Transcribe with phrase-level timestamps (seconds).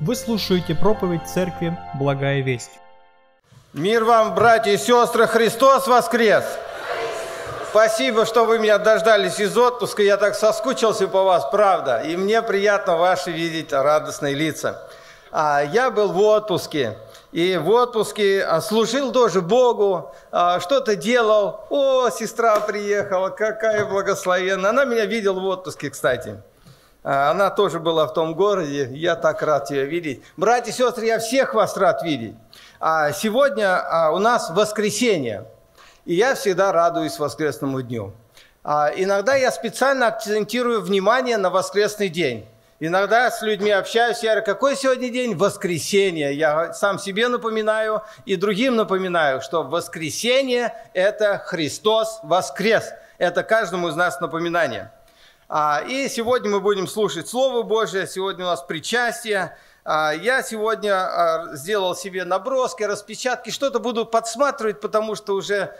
[0.00, 2.70] Вы слушаете проповедь церкви «Благая весть».
[3.72, 6.44] Мир вам, братья и сестры, Христос воскрес!
[7.70, 10.02] Спасибо, что вы меня дождались из отпуска.
[10.02, 12.02] Я так соскучился по вас, правда.
[12.02, 14.88] И мне приятно ваши видеть радостные лица.
[15.32, 16.96] А, я был в отпуске.
[17.32, 21.66] И в отпуске а, служил тоже Богу, а, что-то делал.
[21.70, 24.70] О, сестра приехала, какая благословенная.
[24.70, 26.40] Она меня видела в отпуске, кстати.
[27.02, 28.88] А, она тоже была в том городе.
[28.92, 30.22] Я так рад тебя видеть.
[30.36, 32.34] Братья и сестры, я всех вас рад видеть.
[32.80, 35.46] А сегодня а, у нас воскресенье.
[36.04, 38.12] И я всегда радуюсь воскресному дню.
[38.64, 42.46] Иногда я специально акцентирую внимание на воскресный день.
[42.80, 45.34] Иногда с людьми общаюсь, я говорю, какой сегодня день?
[45.34, 46.32] Воскресенье.
[46.32, 52.92] Я сам себе напоминаю и другим напоминаю, что воскресенье– это Христос воскрес.
[53.18, 54.92] Это каждому из нас напоминание.
[55.50, 59.56] А, и сегодня мы будем слушать Слово Божие, сегодня у нас причастие.
[59.82, 65.74] А, я сегодня а, сделал себе наброски, распечатки, что-то буду подсматривать, потому что уже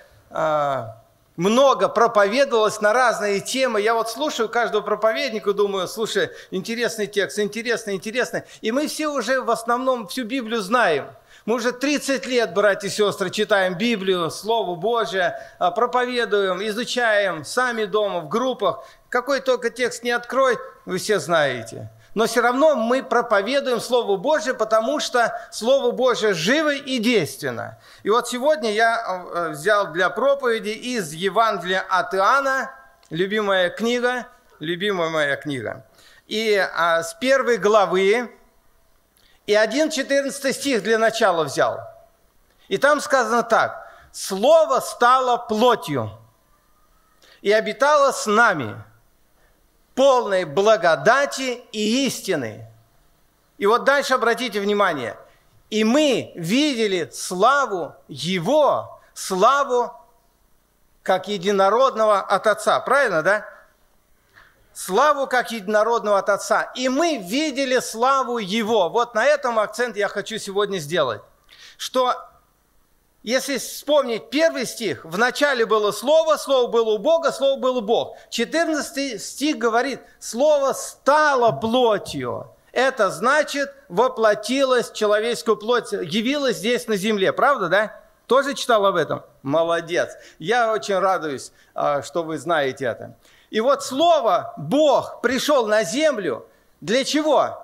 [1.37, 3.81] много проповедовалось на разные темы.
[3.81, 8.43] Я вот слушаю каждого проповедника, думаю, слушай, интересный текст, интересный, интересный.
[8.61, 11.07] И мы все уже в основном всю Библию знаем–
[11.49, 18.21] мы уже 30 лет, братья и сестры, читаем Библию, Слово Божие, проповедуем, изучаем сами дома,
[18.21, 18.85] в группах.
[19.09, 21.91] Какой только текст не открой, вы все знаете.
[22.15, 27.79] Но все равно мы проповедуем Слово Божие, потому что Слово Божие живо и действенно.
[28.03, 32.73] И вот сегодня я а, взял для проповеди из Евангелия от Иоанна,
[33.11, 34.27] любимая книга,
[34.59, 35.87] любимая моя книга.
[36.27, 38.31] И а, с первой главы,
[39.47, 41.81] и один 14 стих для начала взял.
[42.69, 43.87] И там сказано так.
[44.13, 46.11] «Слово стало плотью
[47.43, 48.83] и обитало с нами,
[49.99, 52.65] полной благодати и истины».
[53.59, 55.19] И вот дальше обратите внимание.
[55.71, 59.91] «И мы видели славу Его, славу
[61.03, 62.79] как единородного от Отца».
[62.79, 63.45] Правильно, да?
[64.73, 66.71] славу как единородного от Отца.
[66.77, 68.89] И мы видели славу Его.
[68.89, 71.21] Вот на этом акцент я хочу сегодня сделать.
[71.77, 72.28] Что
[73.23, 78.17] если вспомнить первый стих, в начале было Слово, Слово было у Бога, Слово было Бог.
[78.31, 82.51] 14 стих говорит, Слово стало плотью.
[82.73, 87.33] Это значит, воплотилось человеческую плоть, явилось здесь на земле.
[87.33, 88.01] Правда, да?
[88.29, 89.25] Тоже читал об этом?
[89.43, 90.11] Молодец.
[90.39, 93.17] Я очень радуюсь, а, что вы знаете это.
[93.51, 96.47] И вот слово Бог пришел на землю
[96.81, 97.59] для чего?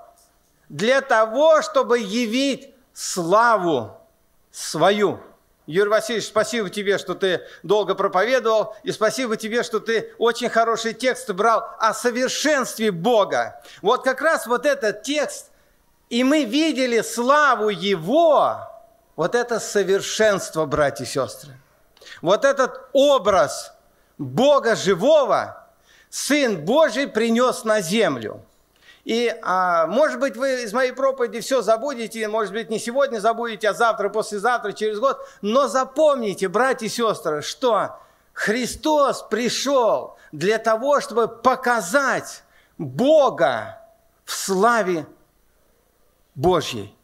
[0.69, 3.93] Для того, чтобы явить славу
[4.51, 5.21] свою.
[5.67, 10.93] Юрий Васильевич, спасибо тебе, что ты долго проповедовал, и спасибо тебе, что ты очень хороший
[10.93, 13.61] текст брал о совершенстве Бога.
[13.81, 15.51] Вот как раз вот этот текст,
[16.11, 18.59] и мы видели славу Его,
[19.17, 21.53] вот это совершенство, братья и сестры.
[22.21, 23.73] Вот этот образ
[24.19, 25.61] Бога живого–
[26.15, 28.41] Сын Божий принес на землю.
[29.05, 33.69] И, а, может быть, вы из моей проповеди все забудете, может быть, не сегодня забудете,
[33.69, 35.19] а завтра, послезавтра, через год.
[35.43, 38.01] Но запомните, братья и сестры, что
[38.33, 42.43] Христос пришел для того, чтобы показать
[42.79, 43.79] Бога
[44.25, 45.07] в славе
[46.35, 46.97] Божьей.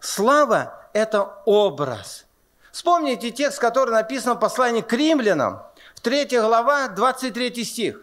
[0.00, 2.26] Слава– это образ.
[2.72, 5.62] Вспомните текст, который написан в послании к римлянам,
[5.96, 8.00] в 3 глава, 23 стих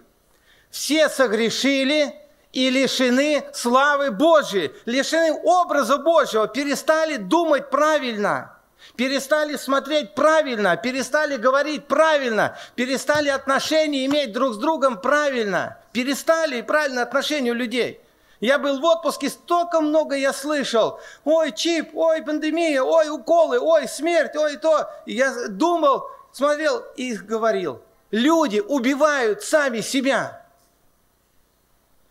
[0.75, 2.13] все согрешили
[2.55, 8.57] и лишены славы Божьей, лишены образа Божьего, перестали думать правильно,
[8.95, 17.03] перестали смотреть правильно, перестали говорить правильно, перестали отношения иметь друг с другом правильно, перестали правильное
[17.03, 17.99] отношение у людей.
[18.39, 21.01] Я был в отпуске, столько много я слышал.
[21.25, 24.89] Ой, чип, ой, пандемия, ой, уколы, ой, смерть, ой, то.
[25.05, 27.81] И я думал, смотрел и говорил.
[28.11, 30.44] Люди убивают сами себя.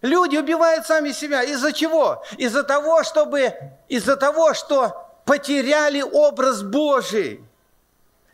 [0.04, 1.42] Люди убивают сами себя.
[1.42, 2.22] Из-за чего?
[2.36, 3.54] Из-за того, чтобы,
[3.88, 7.42] из-за того, что потеряли образ Божий.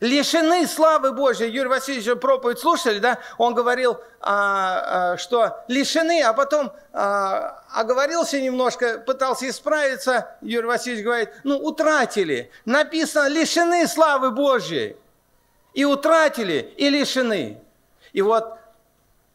[0.00, 1.48] Лишены славы Божьей.
[1.48, 3.18] Юрий Васильевич проповедь слушали, да?
[3.38, 10.36] Он говорил, а, а, что лишены, а потом а, оговорился немножко, пытался исправиться.
[10.40, 12.50] Юрий Васильевич говорит, ну, утратили.
[12.64, 14.96] Написано, лишены славы Божьей.
[15.74, 17.62] И утратили, и лишены.
[18.12, 18.58] И вот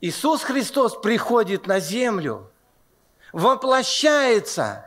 [0.02, 2.52] Иисус Христос приходит на землю,
[3.32, 4.86] воплощается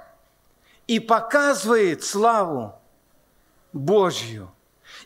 [0.86, 2.74] и показывает славу
[3.72, 4.50] Божью.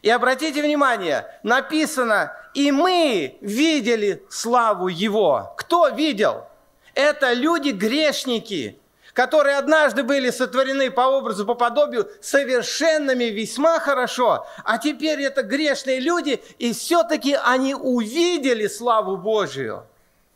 [0.03, 5.55] И обратите внимание, написано, и мы видели славу Его.
[5.57, 6.47] Кто видел?
[6.95, 8.79] Это люди-грешники,
[9.13, 16.01] которые однажды были сотворены по образу, по подобию, совершенными весьма хорошо, а теперь это грешные
[16.01, 19.87] люди, и все-таки они увидели славу Божию.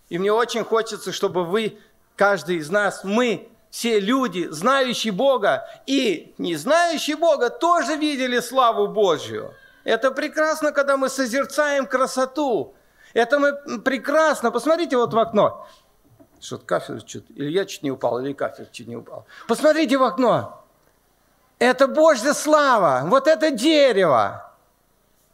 [0.08, 1.79] И мне очень хочется, чтобы вы,
[2.14, 8.87] каждый из нас, мы, все люди, знающие Бога и не знающие Бога, тоже видели славу
[8.87, 9.53] Божью.
[9.85, 12.75] Это прекрасно, когда мы созерцаем красоту.
[13.12, 14.50] Это мы прекрасно.
[14.50, 15.69] Посмотрите вот в окно.
[16.41, 19.26] Что-то кафель, что-то, или я чуть не упал, или кафель чуть не упал.
[19.49, 20.64] Посмотрите в окно.
[21.58, 23.03] Это Божья слава.
[23.06, 24.45] Вот это дерево.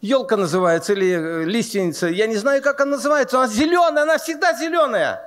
[0.02, 2.08] Елка называется или э, лиственница.
[2.08, 3.38] Я не знаю, как она называется.
[3.38, 5.22] Она зеленая, она всегда зеленая.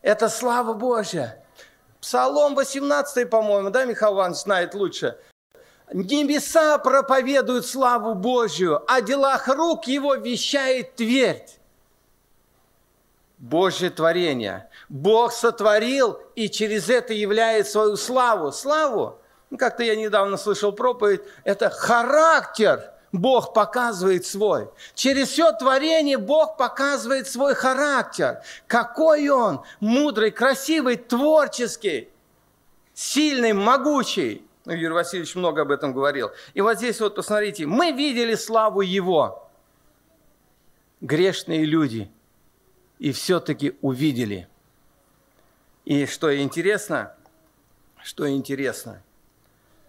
[0.00, 1.44] Это слава Божья.
[2.00, 5.18] Псалом 18, по-моему, да, Михаил Иванович знает лучше.
[5.92, 11.58] Небеса проповедуют славу Божью, о делах рук его вещает твердь.
[13.36, 14.70] Божье творение.
[14.88, 18.52] Бог сотворил и через это являет свою славу.
[18.52, 19.18] Славу,
[19.50, 24.68] ну, как-то я недавно слышал проповедь, это характер Бог показывает свой.
[24.94, 28.42] Через все творение Бог показывает свой характер.
[28.66, 32.08] Какой Он мудрый, красивый, творческий,
[32.94, 34.44] сильный, могучий.
[34.66, 36.30] Ну, Юрий Васильевич много об этом говорил.
[36.52, 39.48] И вот здесь вот посмотрите, мы видели славу Его.
[41.00, 42.10] Грешные люди.
[42.98, 44.48] И все-таки увидели.
[45.84, 47.14] И что интересно,
[48.02, 49.02] что интересно,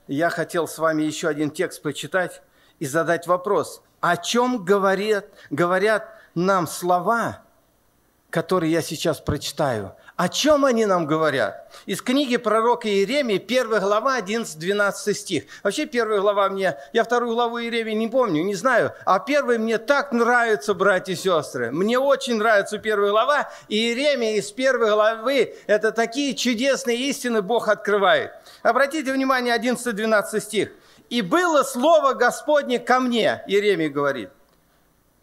[0.07, 2.41] я хотел с вами еще один текст почитать
[2.79, 7.43] и задать вопрос, о чем говорят, говорят нам слова,
[8.29, 11.71] которые я сейчас прочитаю, о чем они нам говорят?
[11.85, 15.43] Из книги пророка Иеремии, 1 глава, 11-12 стих.
[15.63, 19.77] Вообще, первая глава мне, я вторую главу Иеремии не помню, не знаю, а первый мне
[19.77, 21.71] так нравится, братья и сестры.
[21.71, 27.69] Мне очень нравится первая глава, и Иеремия из первой главы, это такие чудесные истины Бог
[27.69, 28.33] открывает.
[28.61, 30.71] Обратите внимание, 11-12 стих.
[31.09, 34.29] «И было слово Господне ко мне», Иеремия говорит,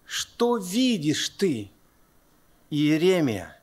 [0.04, 1.70] «что видишь ты,
[2.70, 3.56] Иеремия?»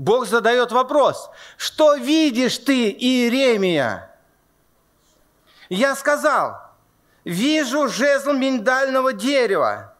[0.00, 4.10] Бог задает вопрос, что видишь ты, Иеремия?
[5.68, 6.58] Я сказал,
[7.24, 9.94] вижу жезл миндального дерева.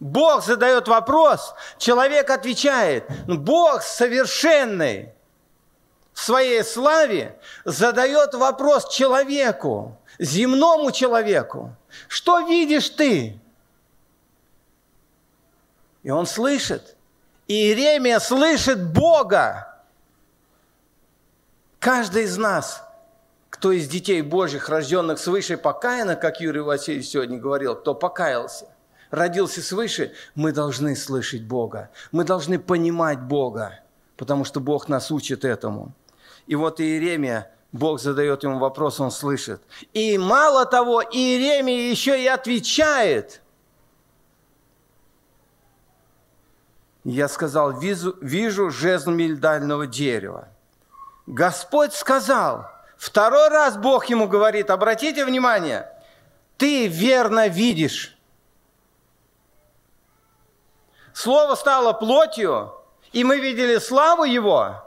[0.00, 5.12] Бог задает вопрос, человек отвечает, Бог совершенный
[6.14, 11.74] в своей славе задает вопрос человеку, земному человеку.
[12.08, 13.38] Что видишь ты?
[16.04, 16.96] И он слышит.
[17.48, 19.82] Иеремия слышит Бога.
[21.80, 22.82] Каждый из нас,
[23.50, 28.68] кто из детей Божьих, рожденных свыше, покаяно, как Юрий Васильевич сегодня говорил, кто покаялся,
[29.10, 31.90] родился свыше, мы должны слышать Бога.
[32.12, 33.80] Мы должны понимать Бога,
[34.16, 35.92] потому что Бог нас учит этому.
[36.46, 39.62] И вот Иеремия, Бог задает ему вопрос, он слышит.
[39.92, 43.40] И мало того, Иеремия еще и отвечает–
[47.04, 50.48] Я сказал, вижу, вижу жезл мильдального дерева.
[51.26, 55.86] Господь сказал, второй раз Бог ему говорит, обратите внимание,
[56.56, 58.16] ты верно видишь.
[61.12, 62.72] Слово стало плотью,
[63.12, 64.83] и мы видели славу Его.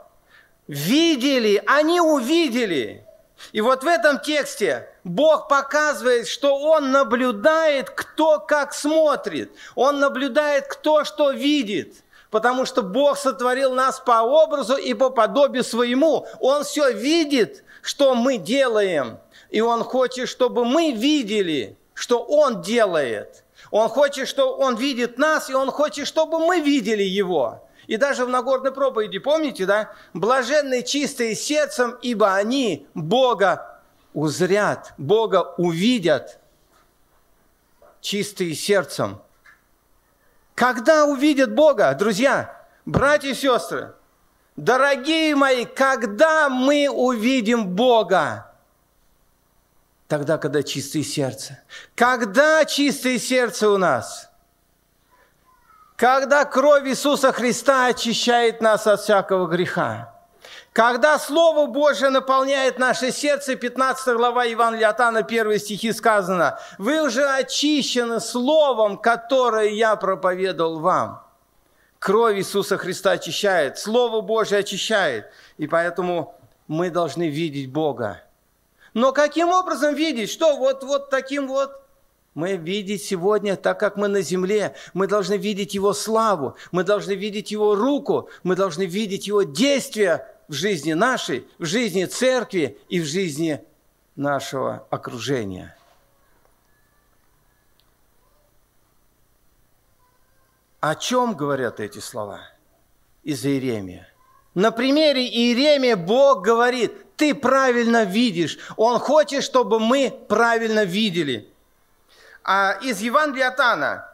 [0.68, 3.04] Видели, они увидели.
[3.52, 9.50] И вот в этом тексте Бог показывает, что Он наблюдает, кто как смотрит.
[9.74, 11.94] Он наблюдает, кто что видит–
[12.30, 16.26] потому что Бог сотворил нас по образу и по подобию своему.
[16.40, 19.18] Он все видит, что мы делаем,
[19.50, 23.44] и Он хочет, чтобы мы видели, что Он делает.
[23.70, 27.62] Он хочет, что Он видит нас, и Он хочет, чтобы мы видели Его.
[27.88, 29.92] И даже в Нагорной проповеди, помните, да?
[30.12, 33.80] Блаженные чистые сердцем, ибо они Бога
[34.12, 36.38] узрят, Бога увидят
[38.02, 39.20] чистые сердцем.
[40.54, 43.94] Когда увидят Бога, друзья, братья и сестры,
[44.56, 48.52] дорогие мои, когда мы увидим Бога?
[50.08, 51.58] Тогда, когда чистое сердце.
[51.94, 54.27] Когда чистое сердце у нас?
[55.98, 60.14] Когда кровь Иисуса Христа очищает нас от всякого греха.
[60.72, 67.02] Когда Слово Божье наполняет наше сердце, 15 глава Евангелия от Анна, 1 стихи сказано, «Вы
[67.02, 71.26] уже очищены Словом, которое я проповедовал вам».
[71.98, 75.26] Кровь Иисуса Христа очищает, Слово Божье очищает,
[75.56, 76.38] и поэтому
[76.68, 78.22] мы должны видеть Бога.
[78.94, 80.30] Но каким образом видеть?
[80.30, 81.87] Что, вот, вот таким вот?
[82.38, 87.16] Мы видеть сегодня, так как мы на земле, мы должны видеть Его славу, мы должны
[87.16, 93.00] видеть Его руку, мы должны видеть Его действия в жизни нашей, в жизни церкви и
[93.00, 93.60] в жизни
[94.14, 95.76] нашего окружения.
[100.78, 102.42] О чем говорят эти слова
[103.24, 104.06] из Иеремия?
[104.54, 108.60] На примере Иеремия Бог говорит, ты правильно видишь.
[108.76, 111.52] Он хочет, чтобы мы правильно видели.
[112.50, 114.08] А из Евангелия от Анна,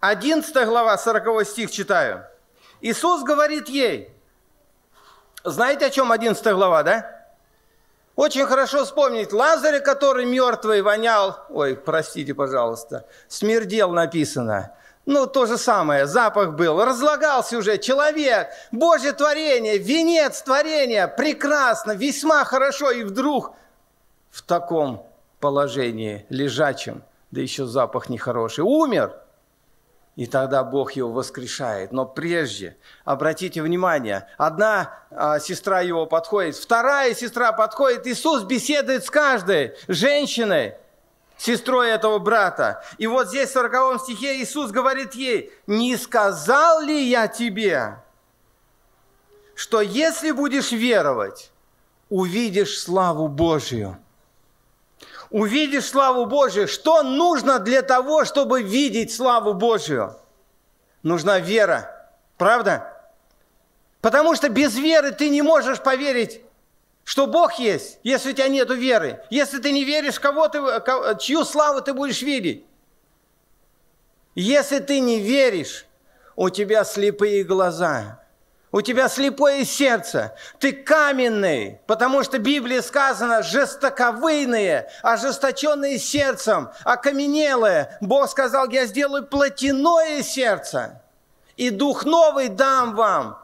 [0.00, 2.26] 11 а, глава, 40 стих читаю.
[2.82, 4.14] Иисус говорит ей,
[5.42, 7.26] знаете, о чем 11 глава, да?
[8.14, 9.32] Очень хорошо вспомнить.
[9.32, 14.74] Лазаря, который мертвый вонял, ой, простите, пожалуйста, смердел написано.
[15.06, 22.44] Ну, то же самое, запах был, разлагался уже человек, Божье творение, венец творения, прекрасно, весьма
[22.44, 23.54] хорошо, и вдруг
[24.30, 25.09] в таком
[25.40, 29.14] положении, лежачем, да еще запах нехороший, умер.
[30.16, 31.92] И тогда Бог его воскрешает.
[31.92, 39.10] Но прежде, обратите внимание, одна а, сестра его подходит, вторая сестра подходит, Иисус беседует с
[39.10, 40.74] каждой женщиной,
[41.38, 42.84] сестрой этого брата.
[42.98, 47.96] И вот здесь в 40 стихе Иисус говорит ей, не сказал ли я тебе,
[49.54, 51.50] что если будешь веровать,
[52.10, 53.96] увидишь славу Божию.
[55.30, 56.68] Увидишь славу Божию.
[56.68, 60.16] Что нужно для того, чтобы видеть славу Божию?
[61.02, 62.08] Нужна вера.
[62.36, 62.86] Правда?
[64.00, 66.42] Потому что без веры ты не можешь поверить
[67.10, 69.24] что Бог есть, если у тебя нет веры.
[69.30, 70.60] Если ты не веришь, кого ты,
[71.18, 72.64] чью славу ты будешь видеть.
[74.36, 75.86] Если ты не веришь,
[76.36, 78.19] у тебя слепые глаза,
[78.72, 87.98] у тебя слепое сердце, ты каменный, потому что в Библии сказано жестоковыйные, ожесточенные сердцем, окаменелые.
[88.00, 91.02] Бог сказал, я сделаю плотяное сердце,
[91.56, 93.38] и дух новый дам вам.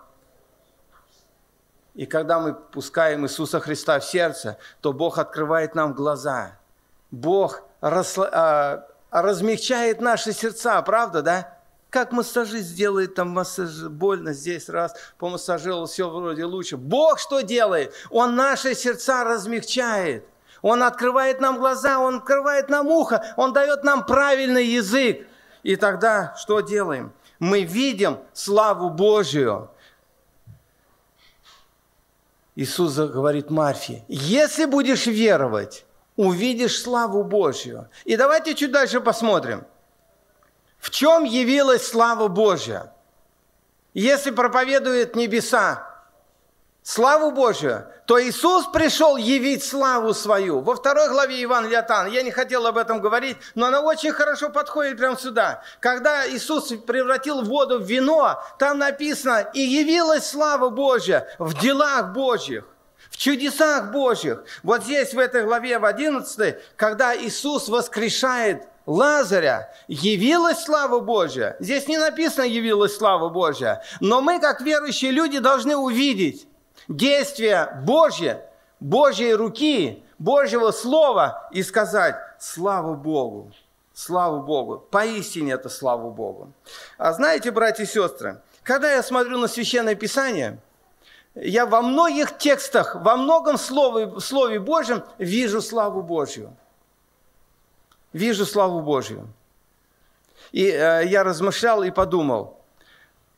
[1.95, 6.53] И когда мы пускаем Иисуса Христа в сердце, то Бог открывает нам глаза.
[7.11, 8.29] Бог расла...
[8.33, 11.56] а, размягчает наши сердца, правда, да?
[11.97, 16.77] Как массажист делает там массаж, больно здесь раз, помассажировал, все вроде лучше.
[16.77, 17.95] Бог что делает?
[18.11, 20.29] Он наши сердца размягчает.
[20.61, 25.27] Он открывает нам глаза, Он открывает нам ухо, Он дает нам правильный язык.
[25.63, 27.15] И тогда что делаем?
[27.39, 29.71] Мы видим славу Божию.
[32.57, 35.87] Иисус говорит Марфе, если будешь веровать,
[36.17, 37.89] увидишь славу Божью.
[38.05, 39.65] И давайте чуть дальше посмотрим.
[40.87, 42.93] В чем явилась слава Божья?
[43.93, 45.85] Если проповедует небеса,
[46.85, 50.61] славу Божию, то Иисус пришел явить славу свою.
[50.61, 54.49] Во второй главе Евангелия от я не хотел об этом говорить, но она очень хорошо
[54.49, 55.65] подходит прямо сюда.
[55.81, 62.65] Когда Иисус превратил воду в вино, там написано, и явилась слава Божья в делах Божьих
[63.11, 64.45] в чудесах Божьих.
[64.63, 71.57] Вот здесь, в этой главе, в 11, когда Иисус воскрешает Лазаря, явилась слава Божья.
[71.59, 76.47] Здесь не написано «явилась слава Божья», но мы, как верующие люди, должны увидеть,
[76.89, 83.53] действие Божье, Божьей руки, Божьего Слова и сказать «Слава Богу».
[83.93, 84.79] Слава Богу.
[84.91, 86.53] Поистине это слава Богу.
[86.99, 90.59] А знаете, братья и сестры, когда я смотрю на Священное Писание,
[91.35, 96.55] я во многих текстах, во многом слове, слове Божьем вижу славу Божью.
[98.17, 99.29] Вижу славу Божью.
[100.53, 102.61] И э, я размышлял и подумал,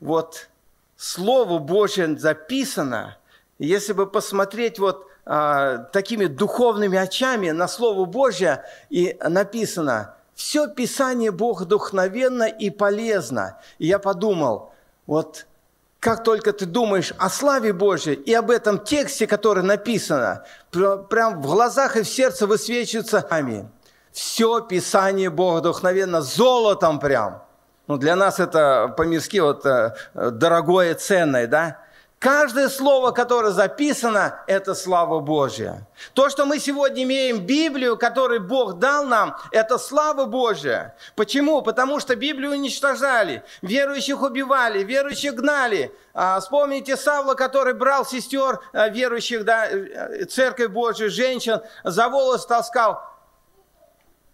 [0.01, 0.49] вот
[0.97, 3.17] Слово Божье записано–
[3.59, 11.33] если бы посмотреть вот а, такими духовными очами на Слово Божье, и написано, все Писание
[11.33, 13.59] Бог вдохновенно и полезно.
[13.79, 14.73] И я подумал,
[15.07, 15.47] вот
[15.99, 21.47] как только ты думаешь о славе Божьей и об этом тексте, который написано, прям в
[21.47, 23.69] глазах и в сердце высвечивается Аминь.
[24.19, 27.41] Все Писание Бога вдохновенно, золотом прям.
[27.87, 31.79] Ну, для нас это по-мирски вот э, дорогое, ценное, да?
[32.19, 35.87] Каждое слово, которое записано, это слава Божья.
[36.15, 40.97] То, что мы сегодня имеем Библию, которую Бог дал нам, это слава Божья.
[41.15, 41.63] Почему?
[41.63, 45.95] Потому что Библию уничтожали, верующих убивали, верующих гнали.
[46.13, 52.47] А, вспомните Савла, который брал сестер а, верующих, да, э, церковь Божью, женщин, за волос
[52.47, 53.01] таскал.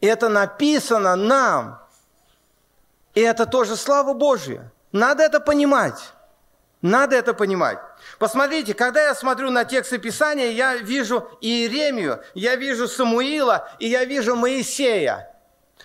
[0.01, 1.81] Это написано нам.
[3.15, 4.73] И это тоже слава Божья.
[4.93, 6.13] Надо это понимать.
[6.83, 7.79] Надо это понимать.
[8.19, 14.05] Посмотрите, когда я смотрю на тексты Писания, я вижу Иеремию, я вижу Самуила и я
[14.05, 15.35] вижу Моисея.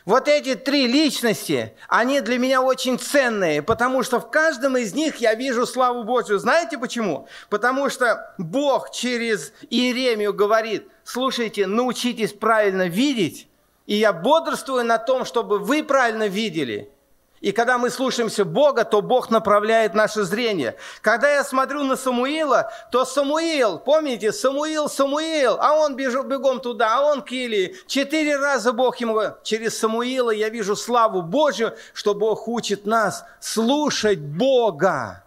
[0.05, 5.17] Вот эти три личности, они для меня очень ценные, потому что в каждом из них
[5.17, 6.39] я вижу славу Божью.
[6.39, 7.27] Знаете почему?
[7.49, 13.47] Потому что Бог через Иеремию говорит, слушайте, научитесь правильно видеть,
[13.89, 16.89] и я бодрствую на том, чтобы вы правильно видели–
[17.41, 20.75] и когда мы слушаемся Бога, то Бог направляет наше зрение.
[21.01, 26.97] Когда я смотрю на Самуила, то Самуил, помните, Самуил, Самуил, а он бежал бегом туда,
[26.97, 27.77] а он к Илии.
[27.87, 33.23] Четыре раза Бог ему говорит, через Самуила я вижу славу Божью, что Бог учит нас
[33.39, 35.23] слушать Бога.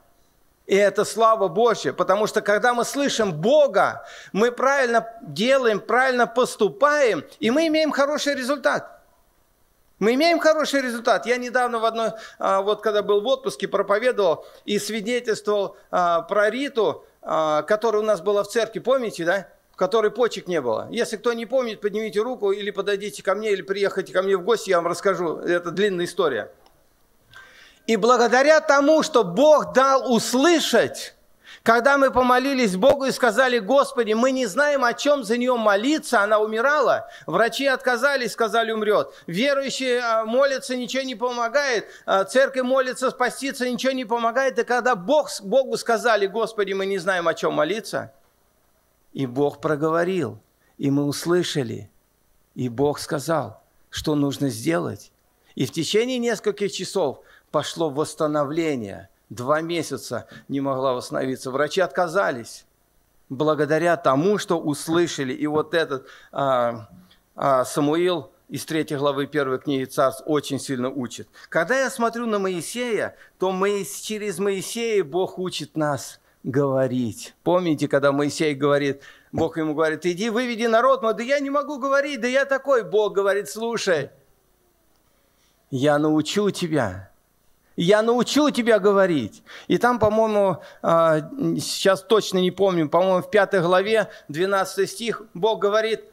[0.73, 7.27] И это слава Божья, потому что когда мы слышим Бога, мы правильно делаем, правильно поступаем,
[7.41, 9.03] и мы имеем хороший результат.
[9.99, 11.27] Мы имеем хороший результат.
[11.27, 16.49] Я недавно в одной, а, вот когда был в отпуске, проповедовал и свидетельствовал а, про
[16.49, 19.49] Риту, а, которая у нас была в церкви, помните, да?
[19.73, 20.89] В которой почек не было.
[20.91, 24.43] Если кто не помнит, поднимите руку или подойдите ко мне, или приехайте ко мне в
[24.43, 25.37] гости, я вам расскажу.
[25.37, 26.51] Это длинная история.
[27.87, 31.15] И благодаря тому, что Бог дал услышать,
[31.63, 36.21] когда мы помолились Богу и сказали, Господи, мы не знаем, о чем за нее молиться,
[36.21, 37.09] она умирала.
[37.27, 39.13] Врачи отказались, сказали, умрет.
[39.29, 41.87] Верующие а, молятся, ничего не помогает.
[42.05, 44.59] А, церковь молится, спаститься, ничего не помогает.
[44.59, 48.13] И когда Бог, Богу сказали, Господи, мы не знаем, о чем молиться,
[49.13, 50.41] и Бог проговорил,
[50.79, 51.91] и мы услышали,
[52.57, 55.13] и Бог сказал, что нужно сделать.
[55.55, 57.21] И в течение нескольких часов
[57.53, 61.51] пошло восстановление– два месяца не могла восстановиться.
[61.51, 62.67] Врачи отказались
[63.29, 65.33] благодаря тому, что услышали.
[65.33, 66.89] И вот этот а,
[67.35, 71.29] а, Самуил из третьей главы первой книги Царств очень сильно учит.
[71.49, 77.35] Когда я смотрю на Моисея, то Моис, через Моисея Бог учит нас говорить.
[77.43, 81.79] Помните, когда Моисей говорит, Бог ему говорит, иди выведи народ, но да я не могу
[81.79, 82.85] говорить, да я такой.
[82.85, 84.11] Бог говорит, слушай,
[85.71, 87.12] я научу тебя,
[87.77, 89.43] я научу тебя говорить.
[89.67, 91.21] И там, по-моему, а,
[91.59, 96.05] сейчас точно не помню, по-моему, в пятой главе, 12 стих, Бог говорит,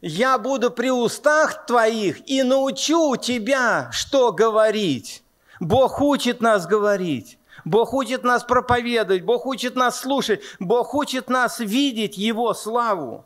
[0.00, 5.22] «Я буду при устах твоих и научу тебя, что говорить».
[5.60, 7.38] Бог учит нас говорить.
[7.64, 13.24] Бог учит нас проповедовать, Бог учит нас слушать, Бог учит нас видеть Его славу.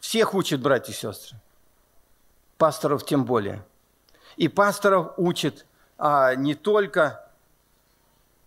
[0.00, 1.38] Всех учит, братья и сестры
[2.58, 3.64] пасторов тем более.
[4.36, 5.64] И пасторов учит
[5.96, 7.24] а, не только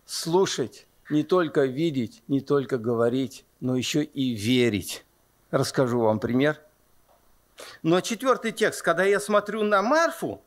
[0.05, 5.03] слушать, не только видеть, не только говорить, но еще и верить.
[5.49, 6.59] Расскажу вам пример.
[7.83, 10.41] Но четвертый текст, когда я смотрю на Марфу,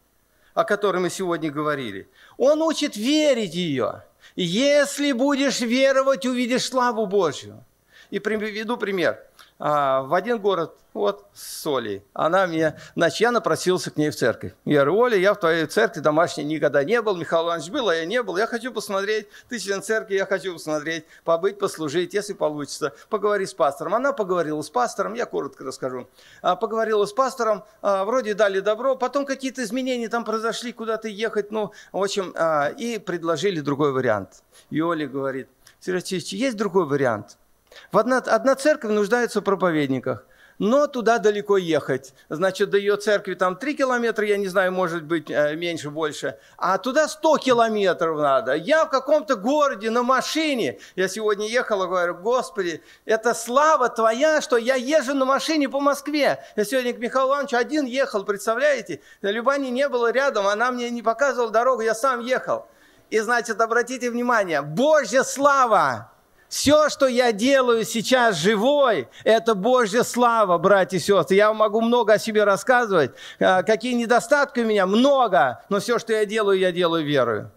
[0.54, 4.04] о которой мы сегодня говорили, он учит верить ее.
[4.36, 7.62] Если будешь веровать, увидишь славу Божью.
[8.10, 9.22] И приведу пример.
[9.60, 12.02] А, в один город, вот, с Олей.
[12.12, 14.52] Она мне, значит, я напросился к ней в церковь.
[14.64, 17.16] Я говорю, Оля, я в твоей церкви домашней никогда не был.
[17.16, 18.36] Михаил Иванович был, а я не был.
[18.36, 22.94] Я хочу посмотреть, ты член церкви, я хочу посмотреть, побыть, послужить, если получится.
[23.08, 23.94] Поговори с пастором.
[23.94, 26.08] Она поговорила с пастором, я коротко расскажу.
[26.42, 31.52] А, поговорила с пастором, а, вроде дали добро, потом какие-то изменения там произошли, куда-то ехать,
[31.52, 32.34] ну, в общем,
[32.76, 34.42] и предложили другой вариант.
[34.70, 35.48] И Оля говорит,
[35.80, 37.36] Сергей есть другой вариант–
[37.92, 40.24] в одна, одна церковь нуждается в проповедниках,
[40.58, 42.14] но туда далеко ехать.
[42.28, 46.38] Значит, до ее церкви там 3 километра, я не знаю, может быть, э, меньше, больше.
[46.56, 48.54] А туда 100 километров надо.
[48.54, 50.78] Я в каком-то городе на машине.
[50.96, 55.80] Я сегодня ехал и говорю, Господи, это слава Твоя, что я езжу на машине по
[55.80, 56.44] Москве.
[56.56, 59.00] Я сегодня к Михаилу Ивановичу один ехал, представляете?
[59.22, 62.66] Любани не было рядом, она мне не показывала дорогу, я сам ехал.
[63.10, 66.13] И, значит, обратите внимание, Божья слава!
[66.54, 71.34] Все, что я делаю сейчас живой, это Божья слава, братья и сестры.
[71.34, 73.10] Я могу много о себе рассказывать.
[73.40, 74.86] А, какие недостатки у меня?
[74.86, 75.64] Много.
[75.68, 77.50] Но все, что я делаю, я делаю верою.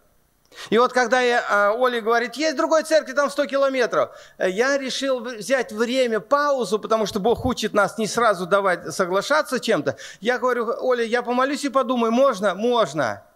[0.71, 5.19] И вот когда я, а, Оля говорит, есть другой церкви, там 100 километров, я решил
[5.19, 9.95] взять время, паузу, потому что Бог учит нас не сразу давать соглашаться чем-то.
[10.21, 12.55] Я говорю, Оля, я помолюсь и подумаю, можно?
[12.55, 13.26] Можно.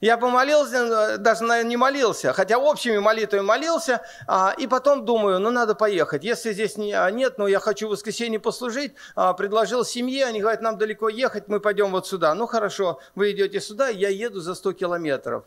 [0.00, 5.50] Я помолился, даже, наверное, не молился, хотя общими молитвами молился, а, и потом думаю, ну,
[5.50, 6.22] надо поехать.
[6.22, 10.42] Если здесь не, а, нет, но я хочу в воскресенье послужить, а, предложил семье, они
[10.42, 12.34] говорят, нам далеко ехать, мы пойдем вот сюда.
[12.34, 15.44] Ну, хорошо, вы идете сюда, я еду за 100 километров.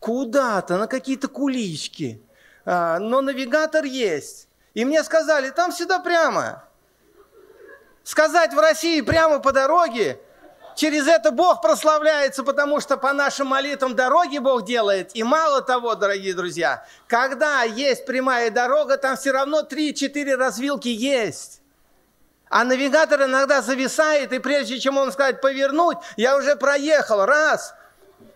[0.00, 2.20] Куда-то, на какие-то кулички.
[2.64, 4.48] А, но навигатор есть.
[4.74, 6.64] И мне сказали, там всегда прямо.
[8.02, 10.18] Сказать в России прямо по дороге–
[10.76, 15.10] Через это Бог прославляется, потому что по нашим молитвам дороги Бог делает.
[15.14, 21.60] И мало того, дорогие друзья, когда есть прямая дорога, там все равно 3-4 развилки есть.
[22.48, 27.74] А навигатор иногда зависает, и прежде чем он сказать повернуть, я уже проехал раз,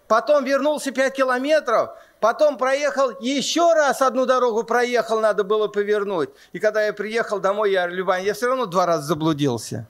[0.07, 6.31] потом вернулся 5 километров, потом проехал еще раз одну дорогу проехал, надо было повернуть.
[6.53, 9.88] И когда я приехал домой, я Любань, я все равно два раза заблудился.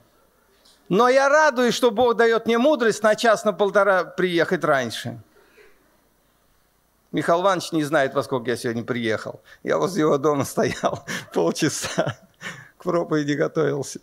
[0.88, 5.18] Но я радуюсь, что Бог дает мне мудрость на час, на полтора приехать раньше.
[7.10, 9.40] Михаил Иванович не знает, во сколько я сегодня приехал.
[9.62, 12.18] Я возле его дома стоял полчаса,
[12.76, 14.00] к проповеди готовился.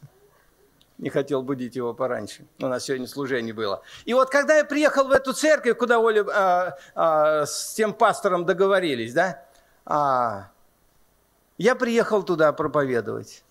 [0.97, 2.45] Не хотел будить его пораньше.
[2.59, 3.81] У нас сегодня служение было.
[4.05, 8.45] И вот когда я приехал в эту церковь, куда Оля а, а, с тем пастором
[8.45, 9.43] договорились, да,
[9.83, 10.51] а,
[11.57, 13.43] я приехал туда проповедовать.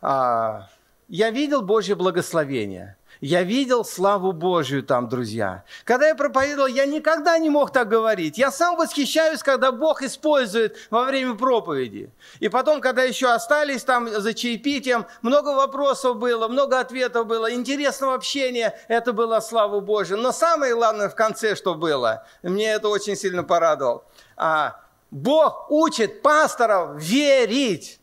[0.00, 0.68] А,
[1.08, 2.96] я видел Божье благословение.
[3.20, 5.62] Я видел славу Божью там, друзья.
[5.84, 8.36] Когда я проповедовал, я никогда не мог так говорить.
[8.36, 12.10] Я сам восхищаюсь, когда Бог использует во время проповеди.
[12.40, 18.14] И потом, когда еще остались там за чаепитием, много вопросов было, много ответов было, интересного
[18.14, 20.16] общения, это было слава Божью.
[20.16, 24.02] Но самое главное в конце, что было, мне это очень сильно порадовало.
[24.36, 24.80] А,
[25.12, 28.00] Бог учит пасторов верить.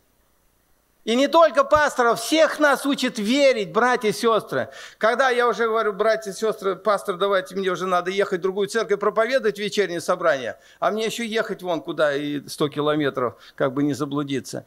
[1.06, 4.70] И не только пасторов, всех нас учит верить, братья и сестры.
[4.98, 8.68] Когда я уже говорю, братья и сестры, пастор, давайте, мне уже надо ехать в другую
[8.68, 13.84] церковь проповедовать вечернее собрание, а мне еще ехать вон куда, и 100 километров, как бы
[13.84, 14.66] не заблудиться.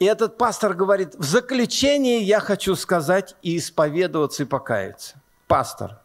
[0.00, 5.20] И этот пастор говорит, в заключение я хочу сказать и исповедоваться и покаяться.
[5.46, 6.00] Пастор.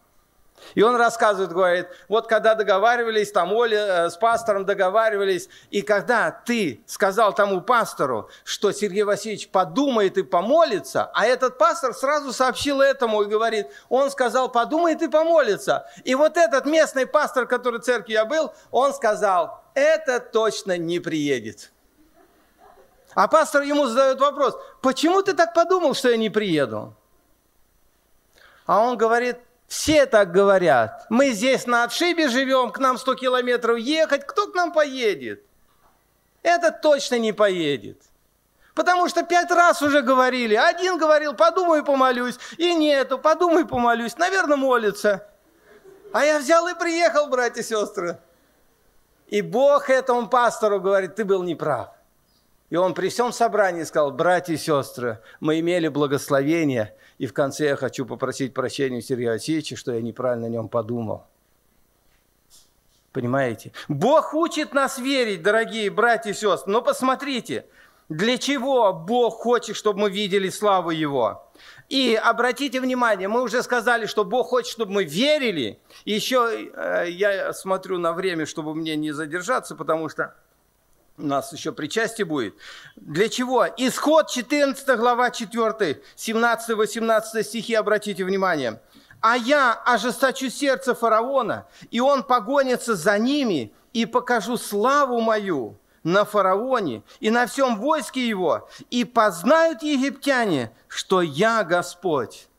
[0.74, 6.32] И он рассказывает, говорит, вот когда договаривались, там Оля э, с пастором договаривались, и когда
[6.32, 12.82] ты сказал тому пастору, что Сергей Васильевич подумает и помолится, а этот пастор сразу сообщил
[12.82, 15.88] этому и говорит, он сказал, подумает и помолится.
[16.04, 21.00] И вот этот местный пастор, который в церкви я был, он сказал, это точно не
[21.00, 21.72] приедет.
[23.14, 26.94] А пастор ему задает вопрос, почему ты так подумал, что я не приеду?
[28.66, 31.06] А он говорит, все так говорят.
[31.10, 34.26] Мы здесь на отшибе живем, к нам 100 километров ехать.
[34.26, 35.44] Кто к нам поедет?
[36.44, 38.02] Этот точно не поедет.
[38.76, 40.54] Потому что пять раз уже говорили.
[40.54, 42.38] Один говорил, подумаю, помолюсь.
[42.58, 44.18] И нету, подумай, помолюсь.
[44.18, 45.28] Наверное, молится.
[46.12, 48.20] А я взял и приехал, братья и сестры.
[49.28, 51.95] И Бог этому пастору говорит, ты был неправ.
[52.70, 57.68] И он при всем собрании сказал, братья и сестры, мы имели благословение, и в конце
[57.68, 61.26] я хочу попросить прощения у Сергея Васильевича, что я неправильно о нем подумал.
[63.12, 63.72] Понимаете?
[63.88, 66.70] Бог учит нас верить, дорогие братья и сестры.
[66.70, 67.66] Но посмотрите,
[68.10, 71.50] для чего Бог хочет, чтобы мы видели славу Его.
[71.88, 75.80] И обратите внимание, мы уже сказали, что Бог хочет, чтобы мы верили.
[76.04, 80.36] еще э, я смотрю на время, чтобы мне не задержаться, потому что
[81.18, 82.56] у нас еще причастие будет.
[82.96, 83.66] Для чего?
[83.78, 88.82] Исход 14 глава 4, 17-18 стихи, обратите внимание.
[89.22, 96.26] «А я ожесточу сердце фараона, и он погонится за ними, и покажу славу мою на
[96.26, 102.50] фараоне и на всем войске его, и познают египтяне, что я Господь».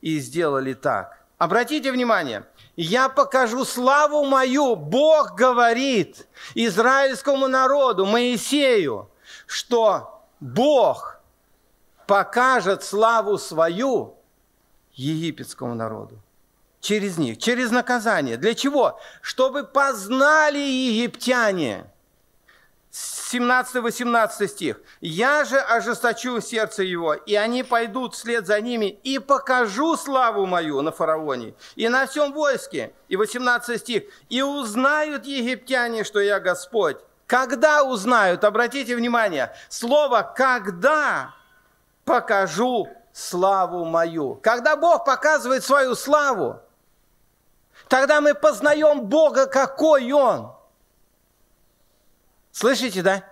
[0.00, 1.23] И сделали так.
[1.38, 2.44] Обратите внимание–
[2.76, 9.08] я покажу славу мою, Бог говорит израильскому народу, Моисею,
[9.46, 11.20] что Бог
[12.06, 14.16] покажет славу свою
[14.94, 16.18] египетскому народу.
[16.80, 18.36] Через них, через наказание.
[18.36, 19.00] Для чего?
[19.22, 21.86] Чтобы познали египтяне–
[23.34, 24.80] 17-18 стих.
[25.00, 30.80] «Я же ожесточу сердце его, и они пойдут вслед за ними, и покажу славу мою
[30.82, 32.92] на фараоне и на всем войске».
[33.08, 34.04] И 18 стих.
[34.28, 36.98] «И узнают египтяне, что я Господь».
[37.26, 38.44] Когда узнают?
[38.44, 41.34] Обратите внимание, слово «когда»
[42.04, 44.34] покажу славу мою.
[44.42, 46.60] Когда Бог показывает свою славу,
[47.88, 50.52] тогда мы познаем Бога, какой Он–
[52.54, 53.24] Слышите, да?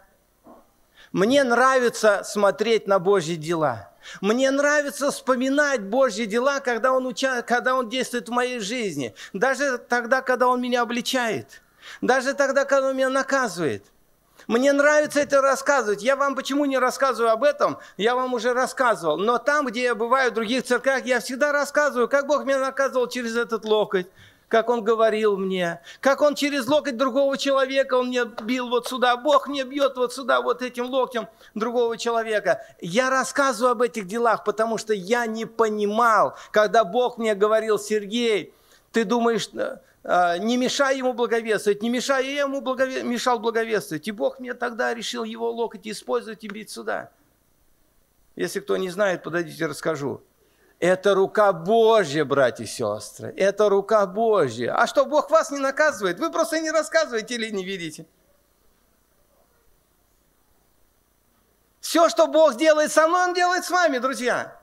[1.13, 3.93] Мне нравится смотреть на Божьи дела.
[4.21, 7.43] Мне нравится вспоминать Божьи дела, когда он, уча...
[7.43, 9.15] когда он действует в моей жизни.
[9.33, 11.63] Даже тогда, когда Он меня обличает.
[12.01, 13.85] Даже тогда, когда Он меня наказывает.
[14.49, 16.03] Мне нравится это рассказывать.
[16.03, 17.79] Я вам почему не рассказываю об этом?
[17.97, 19.19] Я вам уже рассказывал.
[19.19, 23.07] Но там, где я бываю, в других церквях, я всегда рассказываю, как Бог меня наказывал
[23.07, 24.09] через этот локоть,
[24.53, 29.17] как он говорил мне, как он через локоть другого человека, он мне бил вот сюда,
[29.17, 32.63] Бог мне бьет вот сюда, вот этим локтем другого человека.
[32.79, 38.53] Я рассказываю об этих делах, потому что я не понимал, когда Бог мне говорил, Сергей,
[38.93, 43.03] ты думаешь, э, э, не мешай ему благовествовать, не мешай, я ему благове...
[43.05, 44.07] мешал благовествовать.
[44.07, 47.11] И Бог мне тогда решил его локоть использовать и бить сюда.
[48.37, 50.21] Если кто не знает, подойдите, расскажу.
[50.83, 53.33] Это рука Божья, братья и сестры.
[53.37, 54.75] Это рука Божья.
[54.75, 56.19] А что, Бог вас не наказывает?
[56.19, 58.05] Вы просто не рассказываете или не видите.
[61.79, 64.61] Все, что Бог делает со мной, Он делает с вами, друзья.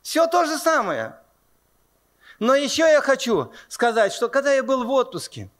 [0.00, 1.20] Все то же самое.
[2.38, 5.50] Но еще я хочу сказать, что когда я был в отпуске,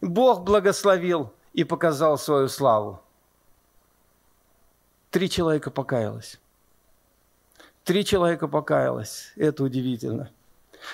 [0.00, 3.02] Бог благословил и показал свою славу.
[5.10, 6.38] Три человека покаялось.
[7.84, 9.32] Три человека покаялось.
[9.36, 10.30] Это удивительно.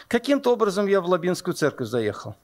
[0.07, 2.35] Каким-то образом я в Лабинскую церковь заехал.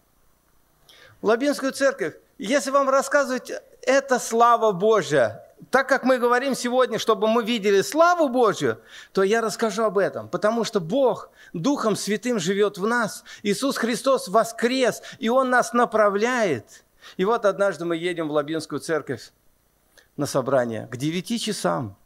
[1.23, 3.51] В Лабинскую церковь, если вам рассказывать,
[3.83, 5.41] это слава Божья.
[5.71, 8.79] Так как мы говорим сегодня, чтобы мы видели славу Божью,
[9.13, 10.29] то я расскажу об этом.
[10.29, 13.25] Потому что Бог Духом Святым живет в нас.
[13.43, 16.85] Иисус Христос воскрес, и Он нас направляет.
[17.17, 19.33] И вот однажды мы едем в Лабинскую церковь
[20.17, 21.97] на собрание к 9 часам.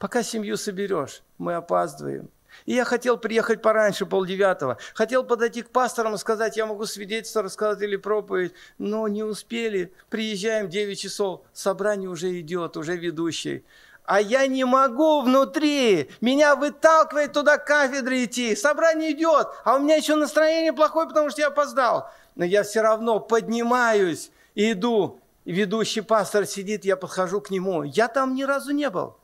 [0.00, 2.30] Пока семью соберешь, мы опаздываем.
[2.64, 4.78] И я хотел приехать пораньше, полдевятого.
[4.94, 9.92] Хотел подойти к пасторам и сказать, я могу свидетельство рассказать или проповедь, но не успели.
[10.08, 13.62] Приезжаем 9 часов, собрание уже идет, уже ведущий.
[14.06, 16.10] А я не могу внутри.
[16.22, 18.56] Меня выталкивает туда к кафедре идти.
[18.56, 22.10] Собрание идет, а у меня еще настроение плохое, потому что я опоздал.
[22.36, 25.20] Но я все равно поднимаюсь и иду.
[25.44, 27.82] ведущий пастор сидит, я подхожу к нему.
[27.82, 29.20] Я там ни разу не был.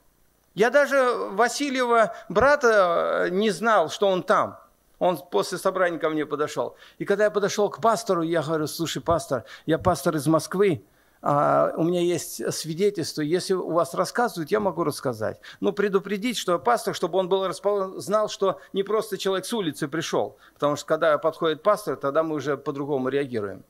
[0.57, 0.97] Я даже
[1.33, 4.59] Васильева брата э, не знал, что он там.
[4.99, 6.77] Он после собрания ко мне подошел.
[6.97, 10.83] И когда я подошел к пастору, я говорю, слушай, пастор, я пастор из Москвы,
[11.21, 15.41] а, у меня есть свидетельство, если у вас рассказывают, я могу рассказать.
[15.61, 19.89] Но предупредить, что пастор, чтобы он был расположен, знал, что не просто человек с улицы
[19.89, 20.39] пришел.
[20.55, 23.63] Потому что когда подходит пастор, тогда мы уже по-другому реагируем.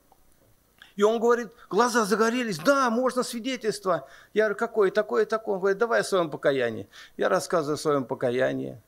[0.97, 4.09] И он говорит, глаза загорелись, да, можно свидетельство.
[4.33, 5.55] Я говорю, какое, такое, такое.
[5.55, 6.89] Он говорит, давай о своем покаянии.
[7.19, 8.81] Я рассказываю о своем покаянии.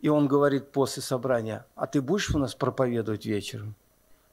[0.00, 3.76] И он говорит после собрания, а ты будешь у нас проповедовать вечером?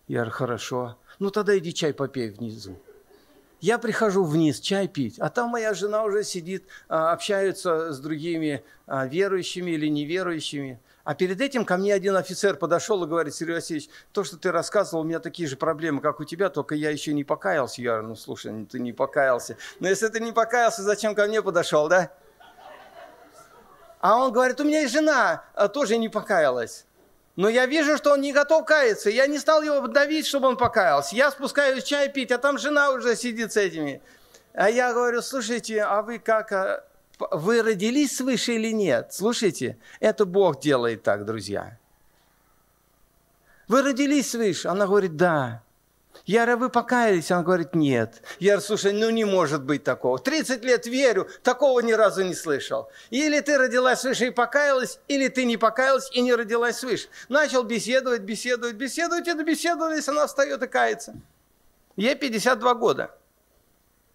[0.07, 0.97] Я говорю, хорошо.
[1.19, 2.75] Ну тогда иди чай попей внизу.
[3.61, 8.63] Я прихожу вниз чай пить, а там моя жена уже сидит, а, общается с другими
[8.87, 10.79] а, верующими или неверующими.
[11.03, 14.51] А перед этим ко мне один офицер подошел и говорит, Сергей Васильевич, то, что ты
[14.51, 17.81] рассказывал, у меня такие же проблемы, как у тебя, только я еще не покаялся.
[17.81, 19.57] Я говорю, ну слушай, ну, ты не покаялся.
[19.79, 22.11] Но если ты не покаялся, зачем ко мне подошел, да?
[24.01, 26.85] А он говорит, у меня и жена а, тоже не покаялась.
[27.35, 29.09] Но я вижу, что он не готов каяться.
[29.09, 31.15] Я не стал его давить, чтобы он покаялся.
[31.15, 34.01] Я спускаюсь чай пить, а там жена уже сидит с этими.
[34.53, 36.83] А я говорю, слушайте, а вы как, а,
[37.31, 39.13] вы родились свыше или нет?
[39.13, 41.77] Слушайте, это Бог делает так, друзья.
[43.67, 44.67] Вы родились свыше?
[44.69, 45.61] Она говорит, да.
[46.25, 47.31] Я говорю, вы покаялись?
[47.31, 48.21] Она говорит, нет.
[48.39, 50.17] Я говорю, слушай, ну не может быть такого.
[50.17, 52.89] 30 лет верю, такого ни разу не слышал.
[53.09, 57.09] Или ты родилась свыше и покаялась, или ты не покаялась и не родилась свыше.
[57.27, 61.15] Начал беседовать, беседовать, беседовать, и добеседовались, она встает и кается.
[61.95, 63.11] Ей 52 года.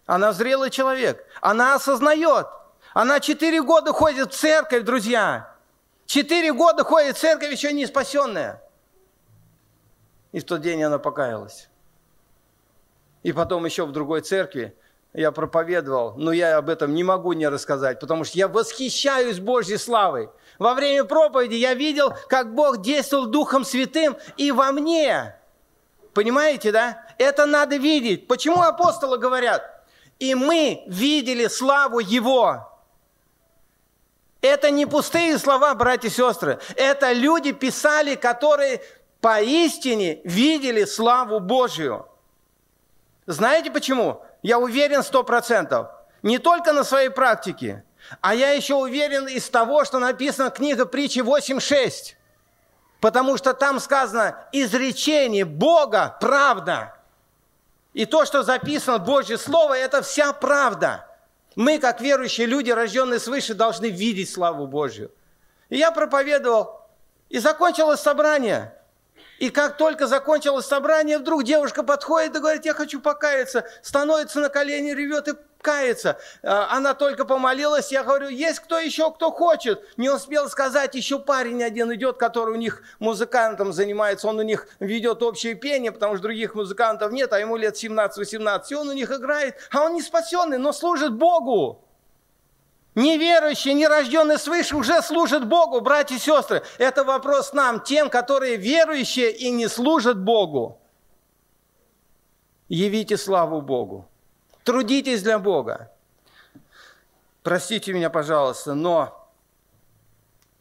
[0.05, 1.25] Она зрелый человек.
[1.41, 2.47] Она осознает–
[2.95, 5.53] она четыре года ходит в церковь, друзья.
[6.05, 8.63] Четыре года ходит в церковь, еще не спасенная.
[10.31, 11.67] И в тот день она покаялась.
[13.21, 14.77] И потом еще в другой церкви
[15.11, 19.77] я проповедовал, но я об этом не могу не рассказать, потому что я восхищаюсь Божьей
[19.77, 20.29] славой.
[20.57, 25.35] Во время проповеди я видел, как Бог действовал Духом Святым и во мне.
[26.13, 27.05] Понимаете, да?
[27.17, 28.25] Это надо видеть.
[28.29, 29.85] Почему апостолы говорят?
[30.17, 32.71] И мы видели славу Его.
[34.45, 36.59] Это не пустые слова, братья и сестры.
[36.75, 38.83] Это люди писали, которые
[39.19, 42.05] поистине видели славу Божью.
[43.25, 44.21] Знаете почему?
[44.43, 45.87] Я уверен сто процентов.
[46.21, 47.83] Не только на своей практике,
[48.21, 52.13] а я еще уверен из того, что написано книга притчи 8.6.
[52.99, 56.93] Потому что там сказано изречение Бога– правда.
[57.93, 61.07] И то, что записано Божье Слово, это вся правда.
[61.55, 65.11] Мы, как верующие люди, рожденные свыше, должны видеть славу Божью.
[65.69, 66.81] И я проповедовал,
[67.29, 68.73] и закончилось собрание.
[69.39, 74.49] И как только закончилось собрание, вдруг девушка подходит и говорит, я хочу покаяться, становится на
[74.49, 75.33] колени, ревет и
[75.65, 76.19] кается.
[76.43, 79.83] А, она только помолилась, я говорю, есть кто еще, кто хочет.
[79.97, 84.67] Не успел сказать, еще парень один идет, который у них музыкантом занимается, он у них
[84.79, 88.93] ведет общее пение, потому что других музыкантов нет, а ему лет 17-18, и он у
[88.93, 91.81] них играет, а он не спасенный, но служит Богу.
[92.93, 96.61] Неверующий, нерожденный свыше уже служит Богу, братья и сестры.
[96.77, 100.79] Это вопрос нам, тем, которые верующие и не служат Богу.
[102.69, 104.07] Явите славу Богу.
[104.65, 105.91] Трудитесь для Бога.
[107.43, 109.29] Простите меня, пожалуйста, но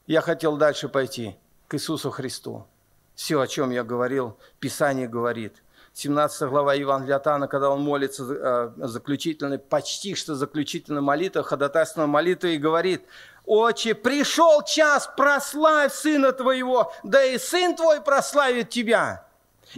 [0.06, 1.38] я хотел дальше пойти
[1.68, 2.66] к Иисусу Христу.
[3.14, 5.62] Все, о чем я говорил, Писание говорит.
[5.94, 12.56] 17 глава от Иоанна, когда он молится э, заключительной, почти что заключительной молитвой, ходатайственной молитвой,
[12.56, 13.06] и говорит,
[13.46, 19.24] «Отче, пришел час, прославь Сына Твоего, да и Сын Твой прославит Тебя».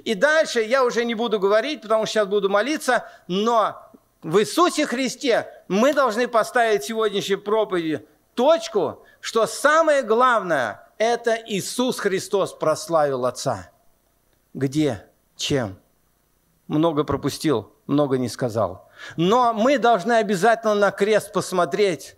[0.04, 3.85] И дальше я уже не буду говорить, потому что сейчас буду молиться, но
[4.26, 11.98] в Иисусе Христе мы должны поставить в сегодняшней проповеди точку, что самое главное– это Иисус
[11.98, 13.70] Христос прославил Отца.
[14.52, 15.06] Где?
[15.36, 15.78] Чем?
[16.68, 18.88] много пропустил, много не сказал.
[19.16, 22.16] Но мы должны обязательно на крест посмотреть.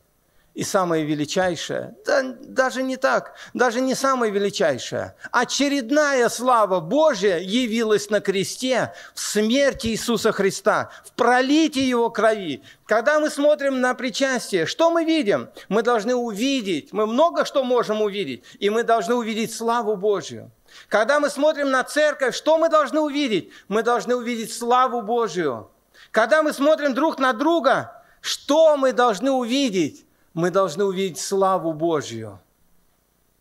[0.59, 8.11] И самое величайшее, да, даже не так, даже не самое величайшее, очередная слава Божия явилась
[8.11, 12.64] на кресте в смерти Иисуса Христа, в пролитии Его крови.
[12.87, 15.49] Когда мы смотрим на причастие, что мы видим?
[15.68, 20.51] Мы должны увидеть, мы много что можем увидеть, и мы должны увидеть славу Божию.
[20.88, 23.53] Когда мы смотрим на церковь, что мы должны увидеть?
[23.68, 25.71] Мы должны увидеть славу Божию.
[26.11, 30.08] Когда мы смотрим друг на друга, что мы должны увидеть?
[30.35, 32.41] Мы должны увидеть славу Божью.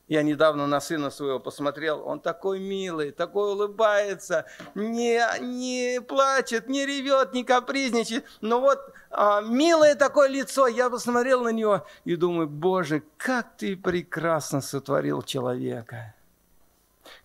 [0.07, 6.85] Я недавно на сына своего посмотрел, он такой милый, такой улыбается, не, не плачет, не
[6.85, 8.25] ревет, не капризничает.
[8.39, 8.79] Но вот
[9.11, 15.23] а, милое такое лицо, я посмотрел на него и думаю, Боже, как ты прекрасно сотворил
[15.23, 16.15] человека.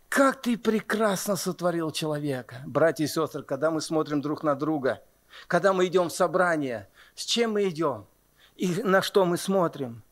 [0.08, 2.56] Как ты прекрасно сотворил человека.
[2.66, 5.00] Братья и сестры, когда мы смотрим друг на друга,
[5.46, 8.06] когда мы идем в собрание, с чем мы идем?
[8.56, 10.02] И на что мы смотрим?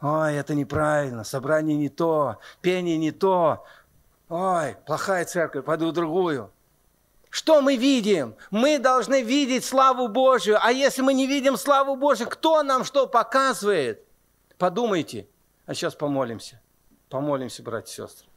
[0.00, 3.64] Ой, это неправильно, собрание не то, пение не то.
[4.28, 6.50] Ой, плохая церковь, пойду в другую.
[7.30, 8.36] Что мы видим?
[8.52, 10.56] Мы должны видеть славу Божью.
[10.60, 14.04] А если мы не видим славу Божью, кто нам что показывает?
[14.56, 15.26] Подумайте.
[15.66, 16.60] А сейчас помолимся.
[17.08, 18.28] Помолимся, братья и сестры.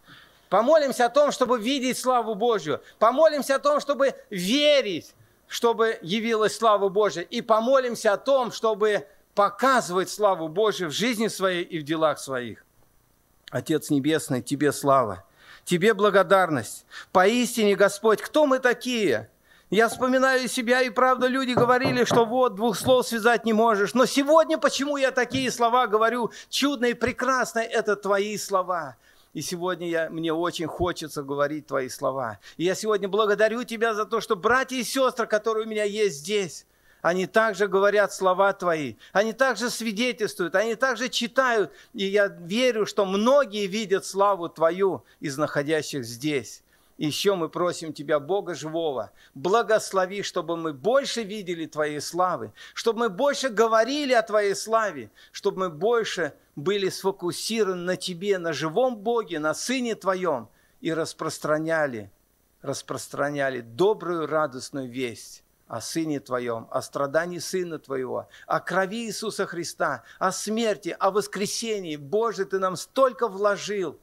[0.49, 2.81] Помолимся о том, чтобы видеть славу Божью.
[2.97, 5.13] Помолимся о том, чтобы верить,
[5.47, 7.21] чтобы явилась слава Божья.
[7.21, 12.65] И помолимся о том, чтобы показывать славу Божью в жизни своей и в делах своих.
[13.51, 15.23] Отец Небесный, Тебе слава,
[15.63, 16.87] Тебе благодарность.
[17.11, 19.29] Поистине, Господь, кто мы такие?
[19.69, 23.93] Я вспоминаю себя, и правда люди говорили, что вот, двух слов связать не можешь.
[23.93, 26.31] Но сегодня почему я такие слова говорю?
[26.49, 28.95] Чудные, прекрасные, это Твои слова.
[29.33, 32.39] И сегодня я, мне очень хочется говорить Твои слова.
[32.55, 36.19] И я сегодня благодарю Тебя за то, что братья и сестры, которые у меня есть
[36.21, 36.65] здесь,
[37.07, 41.71] они также говорят слова Твои, они также свидетельствуют, они также читают.
[41.93, 46.63] И я верю, что многие видят славу Твою из находящих здесь.
[46.97, 53.09] еще мы просим Тебя, Бога Живого, благослови, чтобы мы больше видели Твоей славы, чтобы мы
[53.09, 59.39] больше говорили о Твоей славе, чтобы мы больше были сфокусированы на Тебе, на живом Боге,
[59.39, 60.49] на Сыне Твоем
[60.81, 62.11] и распространяли,
[62.61, 70.03] распространяли добрую радостную весть о Сыне Твоем, о страдании Сына Твоего, о крови Иисуса Христа,
[70.19, 71.95] о смерти, о воскресении.
[71.95, 73.99] Боже, Ты нам столько вложил.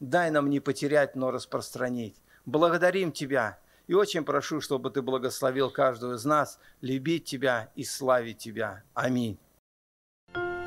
[0.00, 2.16] Дай нам не потерять, но распространить.
[2.46, 8.38] Благодарим Тебя и очень прошу, чтобы Ты благословил каждого из нас любить Тебя и славить
[8.38, 8.82] Тебя.
[8.94, 9.38] Аминь.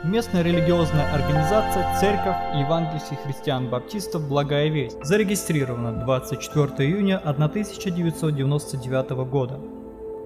[0.04, 9.81] Местная религиозная организация Церковь Евангельских христиан-баптистов «Благая весть» зарегистрирована 24 июня 1999 года.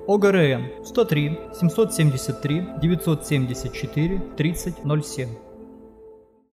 [0.08, 5.45] ОГРН 103 773 974 3007